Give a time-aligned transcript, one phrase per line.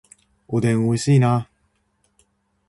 [0.47, 1.47] おでん美味しいな